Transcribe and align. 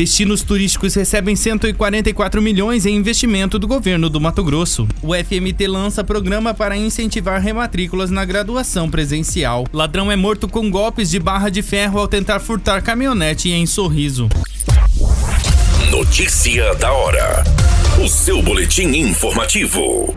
Destinos 0.00 0.40
turísticos 0.42 0.94
recebem 0.94 1.36
144 1.36 2.40
milhões 2.40 2.86
em 2.86 2.96
investimento 2.96 3.58
do 3.58 3.68
governo 3.68 4.08
do 4.08 4.18
Mato 4.18 4.42
Grosso. 4.42 4.88
O 5.02 5.14
FMT 5.14 5.66
lança 5.66 6.02
programa 6.02 6.54
para 6.54 6.74
incentivar 6.74 7.38
rematrículas 7.38 8.10
na 8.10 8.24
graduação 8.24 8.90
presencial. 8.90 9.66
Ladrão 9.70 10.10
é 10.10 10.16
morto 10.16 10.48
com 10.48 10.70
golpes 10.70 11.10
de 11.10 11.18
barra 11.18 11.50
de 11.50 11.60
ferro 11.60 12.00
ao 12.00 12.08
tentar 12.08 12.40
furtar 12.40 12.82
caminhonete 12.82 13.50
em 13.50 13.66
Sorriso. 13.66 14.30
Notícia 15.90 16.74
da 16.76 16.90
hora. 16.90 17.44
O 18.02 18.08
seu 18.08 18.40
boletim 18.40 18.86
informativo. 18.96 20.14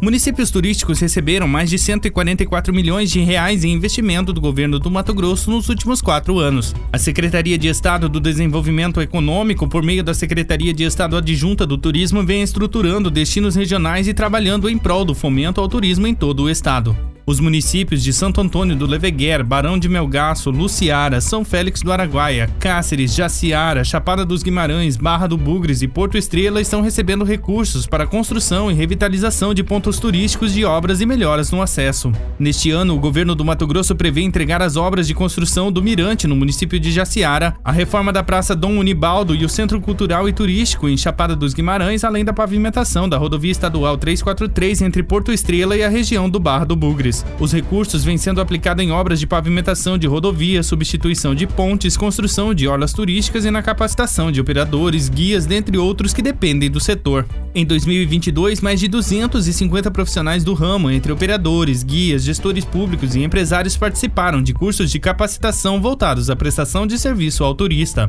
Municípios 0.00 0.50
turísticos 0.50 0.98
receberam 0.98 1.46
mais 1.46 1.68
de 1.68 1.78
144 1.78 2.72
milhões 2.72 3.10
de 3.10 3.20
reais 3.20 3.64
em 3.64 3.72
investimento 3.72 4.32
do 4.32 4.40
governo 4.40 4.78
do 4.78 4.90
Mato 4.90 5.12
Grosso 5.12 5.50
nos 5.50 5.68
últimos 5.68 6.00
quatro 6.00 6.38
anos. 6.38 6.74
A 6.90 6.96
Secretaria 6.96 7.58
de 7.58 7.68
Estado 7.68 8.08
do 8.08 8.18
Desenvolvimento 8.18 9.02
Econômico, 9.02 9.68
por 9.68 9.82
meio 9.82 10.02
da 10.02 10.14
Secretaria 10.14 10.72
de 10.72 10.84
Estado 10.84 11.18
Adjunta 11.18 11.66
do 11.66 11.76
Turismo, 11.76 12.24
vem 12.24 12.40
estruturando 12.40 13.10
destinos 13.10 13.54
regionais 13.54 14.08
e 14.08 14.14
trabalhando 14.14 14.70
em 14.70 14.78
prol 14.78 15.04
do 15.04 15.14
fomento 15.14 15.60
ao 15.60 15.68
turismo 15.68 16.06
em 16.06 16.14
todo 16.14 16.44
o 16.44 16.50
estado. 16.50 16.96
Os 17.30 17.38
municípios 17.38 18.02
de 18.02 18.12
Santo 18.12 18.40
Antônio 18.40 18.74
do 18.74 18.88
Leveguer, 18.88 19.44
Barão 19.44 19.78
de 19.78 19.88
Melgaço, 19.88 20.50
Luciara, 20.50 21.20
São 21.20 21.44
Félix 21.44 21.80
do 21.80 21.92
Araguaia, 21.92 22.50
Cáceres, 22.58 23.14
Jaciara, 23.14 23.84
Chapada 23.84 24.24
dos 24.24 24.42
Guimarães, 24.42 24.96
Barra 24.96 25.28
do 25.28 25.36
Bugres 25.36 25.80
e 25.80 25.86
Porto 25.86 26.18
Estrela 26.18 26.60
estão 26.60 26.80
recebendo 26.80 27.24
recursos 27.24 27.86
para 27.86 28.04
construção 28.04 28.68
e 28.68 28.74
revitalização 28.74 29.54
de 29.54 29.62
pontos 29.62 30.00
turísticos 30.00 30.52
de 30.52 30.64
obras 30.64 31.00
e 31.00 31.06
melhoras 31.06 31.52
no 31.52 31.62
acesso. 31.62 32.10
Neste 32.36 32.72
ano, 32.72 32.96
o 32.96 32.98
governo 32.98 33.36
do 33.36 33.44
Mato 33.44 33.64
Grosso 33.64 33.94
prevê 33.94 34.22
entregar 34.22 34.60
as 34.60 34.76
obras 34.76 35.06
de 35.06 35.14
construção 35.14 35.70
do 35.70 35.80
Mirante 35.80 36.26
no 36.26 36.34
município 36.34 36.80
de 36.80 36.90
Jaciara, 36.90 37.54
a 37.62 37.70
reforma 37.70 38.12
da 38.12 38.24
Praça 38.24 38.56
Dom 38.56 38.76
Unibaldo 38.76 39.36
e 39.36 39.44
o 39.44 39.48
Centro 39.48 39.80
Cultural 39.80 40.28
e 40.28 40.32
Turístico 40.32 40.88
em 40.88 40.96
Chapada 40.96 41.36
dos 41.36 41.54
Guimarães, 41.54 42.02
além 42.02 42.24
da 42.24 42.32
pavimentação 42.32 43.08
da 43.08 43.16
rodovia 43.16 43.52
estadual 43.52 43.96
343 43.96 44.82
entre 44.82 45.04
Porto 45.04 45.30
Estrela 45.30 45.76
e 45.76 45.84
a 45.84 45.88
região 45.88 46.28
do 46.28 46.40
Barra 46.40 46.64
do 46.64 46.74
Bugres. 46.74 47.19
Os 47.38 47.52
recursos 47.52 48.04
vêm 48.04 48.18
sendo 48.18 48.40
aplicados 48.40 48.84
em 48.84 48.90
obras 48.90 49.20
de 49.20 49.26
pavimentação 49.26 49.96
de 49.96 50.06
rodovias, 50.06 50.66
substituição 50.66 51.34
de 51.34 51.46
pontes, 51.46 51.96
construção 51.96 52.54
de 52.54 52.66
orlas 52.66 52.92
turísticas 52.92 53.44
e 53.44 53.50
na 53.50 53.62
capacitação 53.62 54.30
de 54.30 54.40
operadores, 54.40 55.08
guias, 55.08 55.46
dentre 55.46 55.78
outros 55.78 56.12
que 56.12 56.22
dependem 56.22 56.70
do 56.70 56.80
setor. 56.80 57.26
Em 57.54 57.64
2022, 57.64 58.60
mais 58.60 58.78
de 58.80 58.88
250 58.88 59.90
profissionais 59.90 60.44
do 60.44 60.54
ramo, 60.54 60.90
entre 60.90 61.12
operadores, 61.12 61.82
guias, 61.82 62.22
gestores 62.22 62.64
públicos 62.64 63.14
e 63.14 63.22
empresários, 63.22 63.76
participaram 63.76 64.42
de 64.42 64.52
cursos 64.52 64.90
de 64.90 64.98
capacitação 64.98 65.80
voltados 65.80 66.30
à 66.30 66.36
prestação 66.36 66.86
de 66.86 66.98
serviço 66.98 67.44
ao 67.44 67.54
turista. 67.54 68.06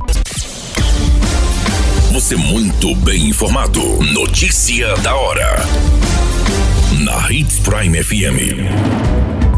Você 2.12 2.36
muito 2.36 2.94
bem 2.98 3.30
informado. 3.30 3.82
Notícia 4.04 4.94
da 4.98 5.16
hora 5.16 6.01
na 7.02 7.32
Hits 7.32 7.60
Prime 7.60 8.04
FM. 8.04 8.62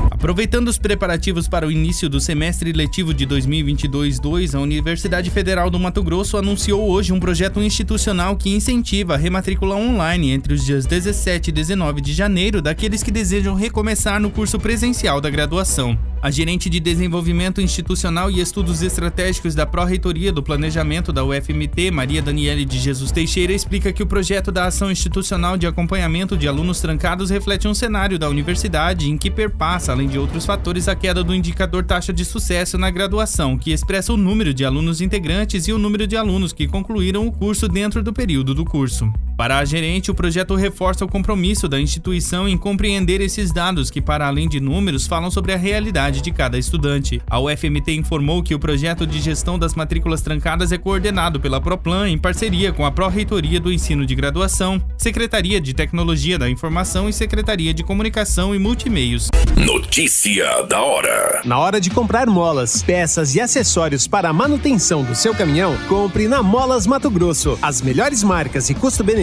Aproveitando 0.09 0.69
os 0.69 0.77
preparativos 0.77 1.45
para 1.45 1.67
o 1.67 1.71
início 1.71 2.07
do 2.07 2.21
semestre 2.21 2.71
letivo 2.71 3.13
de 3.13 3.27
2022-2, 3.27 4.55
a 4.55 4.61
Universidade 4.61 5.29
Federal 5.29 5.69
do 5.69 5.77
Mato 5.77 6.01
Grosso 6.01 6.37
anunciou 6.37 6.89
hoje 6.89 7.11
um 7.11 7.19
projeto 7.19 7.61
institucional 7.61 8.37
que 8.37 8.55
incentiva 8.55 9.15
a 9.15 9.17
rematrícula 9.17 9.75
online 9.75 10.31
entre 10.31 10.53
os 10.53 10.63
dias 10.63 10.85
17 10.85 11.49
e 11.49 11.51
19 11.51 11.99
de 11.99 12.13
janeiro 12.13 12.61
daqueles 12.61 13.03
que 13.03 13.11
desejam 13.11 13.55
recomeçar 13.55 14.21
no 14.21 14.31
curso 14.31 14.57
presencial 14.57 15.19
da 15.19 15.29
graduação. 15.29 15.99
A 16.23 16.31
gerente 16.31 16.69
de 16.69 16.79
Desenvolvimento 16.79 17.59
Institucional 17.59 18.31
e 18.31 18.39
Estudos 18.39 18.81
Estratégicos 18.81 19.53
da 19.53 19.65
Pró-Reitoria 19.65 20.31
do 20.31 20.41
Planejamento 20.41 21.11
da 21.11 21.21
UFMT, 21.21 21.91
Maria 21.91 22.21
Daniele 22.21 22.63
de 22.63 22.79
Jesus 22.79 23.11
Teixeira, 23.11 23.51
explica 23.51 23.91
que 23.91 24.01
o 24.01 24.07
projeto 24.07 24.49
da 24.49 24.63
Ação 24.63 24.89
Institucional 24.89 25.57
de 25.57 25.67
Acompanhamento 25.67 26.37
de 26.37 26.47
Alunos 26.47 26.79
Trancados 26.79 27.29
reflete 27.29 27.67
um 27.67 27.73
cenário 27.73 28.17
da 28.17 28.29
universidade 28.29 29.11
em 29.11 29.17
que 29.17 29.29
perpassa, 29.29 29.91
além 29.91 30.07
de 30.07 30.17
outros 30.17 30.45
fatores, 30.45 30.87
a 30.87 30.95
queda 30.95 31.25
do 31.25 31.35
indicador 31.35 31.83
taxa 31.83 32.13
de 32.13 32.23
sucesso 32.23 32.77
na 32.77 32.89
graduação, 32.89 33.57
que 33.57 33.73
expressa 33.73 34.13
o 34.13 34.17
número 34.17 34.53
de 34.53 34.63
alunos 34.63 35.01
integrantes 35.01 35.67
e 35.67 35.73
o 35.73 35.77
número 35.77 36.07
de 36.07 36.15
alunos 36.15 36.53
que 36.53 36.69
concluíram 36.69 37.27
o 37.27 37.33
curso 37.33 37.67
dentro 37.67 38.01
do 38.01 38.13
período 38.13 38.55
do 38.55 38.63
curso. 38.63 39.11
Para 39.35 39.57
a 39.57 39.65
gerente, 39.65 40.11
o 40.11 40.15
projeto 40.15 40.53
reforça 40.53 41.03
o 41.03 41.07
compromisso 41.07 41.67
da 41.67 41.81
instituição 41.81 42.47
em 42.47 42.55
compreender 42.55 43.19
esses 43.19 43.51
dados 43.51 43.89
que, 43.89 43.99
para 43.99 44.27
além 44.27 44.47
de 44.47 44.59
números, 44.59 45.07
falam 45.07 45.31
sobre 45.31 45.53
a 45.53 45.57
realidade 45.57 46.21
de 46.21 46.31
cada 46.31 46.57
estudante. 46.57 47.19
A 47.27 47.39
UFMT 47.39 47.93
informou 47.93 48.43
que 48.43 48.53
o 48.53 48.59
projeto 48.59 49.07
de 49.07 49.19
gestão 49.19 49.57
das 49.57 49.73
matrículas 49.73 50.21
trancadas 50.21 50.71
é 50.71 50.77
coordenado 50.77 51.39
pela 51.39 51.59
Proplan 51.59 52.09
em 52.09 52.17
parceria 52.17 52.71
com 52.71 52.85
a 52.85 52.91
Pró-Reitoria 52.91 53.59
do 53.59 53.71
Ensino 53.71 54.05
de 54.05 54.13
Graduação, 54.13 54.79
Secretaria 54.97 55.59
de 55.59 55.73
Tecnologia 55.73 56.37
da 56.37 56.49
Informação 56.49 57.09
e 57.09 57.13
Secretaria 57.13 57.73
de 57.73 57.83
Comunicação 57.83 58.53
e 58.53 58.59
Multimeios. 58.59 59.29
Notícia 59.57 60.61
da 60.63 60.79
hora. 60.79 61.41
Na 61.43 61.57
hora 61.57 61.81
de 61.81 61.89
comprar 61.89 62.27
molas, 62.27 62.83
peças 62.83 63.33
e 63.33 63.41
acessórios 63.41 64.07
para 64.07 64.29
a 64.29 64.33
manutenção 64.33 65.03
do 65.03 65.15
seu 65.15 65.33
caminhão, 65.33 65.75
compre 65.87 66.27
na 66.27 66.43
Molas 66.43 66.85
Mato 66.85 67.09
Grosso. 67.09 67.57
As 67.61 67.81
melhores 67.81 68.23
marcas 68.23 68.69
e 68.69 68.75
custo-benefício 68.75 69.22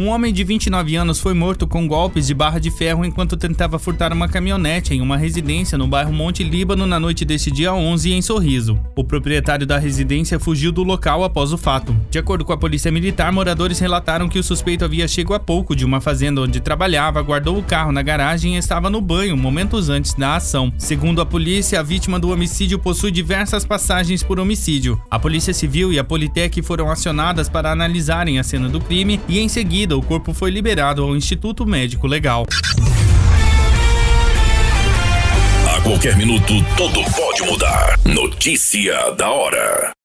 Um 0.00 0.10
homem 0.10 0.32
de 0.32 0.44
29 0.44 0.94
anos 0.94 1.18
foi 1.18 1.34
morto 1.34 1.66
com 1.66 1.88
golpes 1.88 2.28
de 2.28 2.32
barra 2.32 2.60
de 2.60 2.70
ferro 2.70 3.04
enquanto 3.04 3.36
tentava 3.36 3.80
furtar 3.80 4.12
uma 4.12 4.28
caminhonete 4.28 4.94
em 4.94 5.00
uma 5.00 5.16
residência 5.16 5.76
no 5.76 5.88
bairro 5.88 6.12
Monte 6.12 6.44
Líbano 6.44 6.86
na 6.86 7.00
noite 7.00 7.24
deste 7.24 7.50
dia 7.50 7.74
11 7.74 8.12
em 8.12 8.22
Sorriso. 8.22 8.78
O 8.94 9.02
proprietário 9.02 9.66
da 9.66 9.76
residência 9.76 10.38
fugiu 10.38 10.70
do 10.70 10.84
local 10.84 11.24
após 11.24 11.52
o 11.52 11.58
fato. 11.58 11.96
De 12.12 12.16
acordo 12.16 12.44
com 12.44 12.52
a 12.52 12.56
polícia 12.56 12.92
militar, 12.92 13.32
moradores 13.32 13.80
relataram 13.80 14.28
que 14.28 14.38
o 14.38 14.42
suspeito 14.44 14.84
havia 14.84 15.08
chegado 15.08 15.34
há 15.34 15.40
pouco 15.40 15.74
de 15.74 15.84
uma 15.84 16.00
fazenda 16.00 16.42
onde 16.42 16.60
trabalhava, 16.60 17.20
guardou 17.20 17.58
o 17.58 17.62
carro 17.64 17.90
na 17.90 18.00
garagem 18.00 18.54
e 18.54 18.58
estava 18.58 18.88
no 18.88 19.00
banho 19.00 19.36
momentos 19.36 19.88
antes 19.88 20.14
da 20.14 20.36
ação. 20.36 20.72
Segundo 20.78 21.20
a 21.20 21.26
polícia, 21.26 21.80
a 21.80 21.82
vítima 21.82 22.20
do 22.20 22.30
homicídio 22.30 22.78
possui 22.78 23.10
diversas 23.10 23.64
passagens 23.64 24.22
por 24.22 24.38
homicídio. 24.38 24.96
A 25.10 25.18
Polícia 25.18 25.52
Civil 25.52 25.92
e 25.92 25.98
a 25.98 26.04
Politec 26.04 26.62
foram 26.62 26.88
acionadas 26.88 27.48
para 27.48 27.72
analisarem 27.72 28.38
a 28.38 28.44
cena 28.44 28.68
do 28.68 28.80
crime 28.80 29.20
e 29.28 29.40
em 29.40 29.48
seguida 29.48 29.87
o 29.96 30.02
corpo 30.02 30.34
foi 30.34 30.50
liberado 30.50 31.02
ao 31.02 31.16
Instituto 31.16 31.66
Médico 31.66 32.06
Legal. 32.06 32.44
A 35.76 35.80
qualquer 35.82 36.16
minuto, 36.16 36.52
tudo 36.76 37.00
pode 37.12 37.42
mudar. 37.42 37.98
Notícia 38.04 39.10
da 39.12 39.30
hora. 39.30 39.97